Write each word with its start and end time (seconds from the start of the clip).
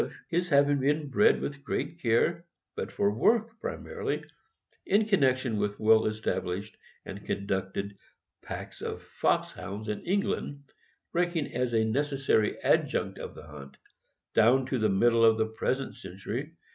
377 0.01 0.39
of 0.41 0.43
his 0.43 0.49
having 0.49 0.79
been 0.79 1.09
bred 1.11 1.39
with 1.39 1.63
great 1.63 1.99
care, 2.01 2.43
but 2.75 2.91
for 2.91 3.11
work, 3.13 3.59
pri 3.59 3.75
marily, 3.75 4.27
in 4.87 5.05
connection 5.05 5.57
with 5.57 5.79
well 5.79 6.07
established 6.07 6.75
and 7.05 7.23
conducted 7.23 7.95
packs 8.41 8.81
of 8.81 9.03
Foxhounds 9.03 9.87
in 9.89 10.01
England, 10.01 10.63
ranking 11.13 11.53
as 11.53 11.71
a 11.75 11.85
necessary 11.85 12.57
adjunct 12.63 13.19
of 13.19 13.35
the 13.35 13.45
hunt, 13.45 13.77
down 14.33 14.65
to 14.65 14.79
the 14.79 14.89
middle 14.89 15.23
of 15.23 15.37
the 15.37 15.45
present 15.45 15.95
century. 15.95 16.53